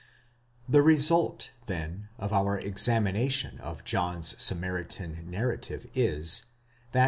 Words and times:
The 0.75 0.81
result, 0.81 1.51
then, 1.67 2.09
of 2.17 2.33
our 2.33 2.57
examination 2.59 3.59
of 3.59 3.83
John's 3.83 4.33
Samaritan 4.41 5.29
narrative 5.29 5.85
is, 5.93 6.45
that. 6.91 6.99